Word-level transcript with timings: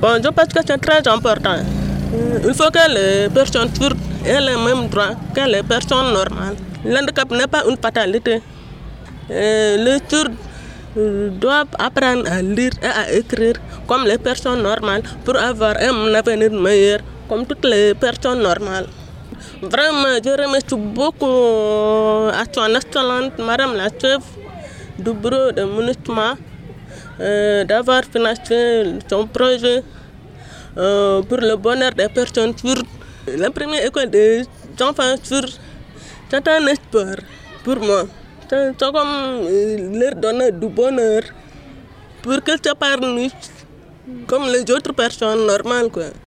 Bon, 0.00 0.14
je 0.22 0.28
pense 0.30 0.46
que 0.54 0.60
c'est 0.64 0.78
très 0.78 1.06
important. 1.08 1.58
Il 2.46 2.54
faut 2.54 2.70
que 2.70 2.84
les 2.94 3.28
personnes 3.30 3.68
sourdes 3.74 3.98
aient 4.24 4.40
les 4.40 4.56
mêmes 4.56 4.86
droits 4.88 5.14
que 5.34 5.40
les 5.50 5.62
personnes 5.64 6.12
normales. 6.12 6.54
L'handicap 6.84 7.28
n'est 7.32 7.48
pas 7.48 7.64
une 7.68 7.76
fatalité. 7.76 8.40
les 9.28 9.98
sourds 10.08 10.30
doivent 11.40 11.74
apprendre 11.78 12.30
à 12.30 12.40
lire 12.40 12.70
et 12.80 12.86
à 12.86 13.12
écrire 13.12 13.54
comme 13.88 14.04
les 14.04 14.18
personnes 14.18 14.62
normales 14.62 15.02
pour 15.24 15.36
avoir 15.36 15.74
un 15.80 16.14
avenir 16.14 16.52
meilleur 16.52 17.00
comme 17.28 17.44
toutes 17.44 17.64
les 17.64 17.92
personnes 17.94 18.40
normales. 18.40 18.86
Vraiment, 19.60 20.14
je 20.24 20.30
remercie 20.30 20.76
beaucoup 20.76 22.30
à 22.40 22.44
son 22.54 22.72
excellente 22.76 23.32
Madame 23.38 23.74
la 23.74 23.88
chef 24.00 24.22
du 24.96 25.12
bureau 25.12 25.50
de 25.50 25.62
ministère 27.18 27.66
d'avoir 27.66 28.04
financé 28.04 28.98
son 29.08 29.26
projet 29.26 29.82
pour 30.74 31.38
le 31.38 31.56
bonheur 31.56 31.92
des 31.92 32.08
personnes 32.08 32.56
sourdes. 32.56 32.86
La 33.36 33.50
première 33.50 33.84
école 33.84 34.10
des 34.10 34.44
enfants 34.80 35.16
sourds, 35.22 35.58
c'est 36.30 36.48
un 36.48 36.66
espoir 36.66 37.16
pour 37.64 37.76
moi. 37.76 38.04
C'est 38.48 38.78
comme 38.78 39.46
leur 39.98 40.14
donner 40.14 40.52
du 40.52 40.68
bonheur 40.68 41.22
pour 42.22 42.42
qu'ils 42.42 42.58
s'épanouissent 42.64 43.52
comme 44.26 44.46
les 44.46 44.62
autres 44.72 44.92
personnes 44.92 45.46
normales. 45.46 45.90
Quoi. 45.90 46.10